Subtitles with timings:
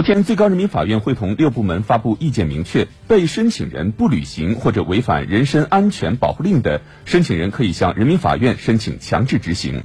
[0.00, 9.78] 昨天最高人民法院会同六部门发布意见明确被申请人不履行或者违反人身安全保护令的申请人可以向人民法院申请强制执行。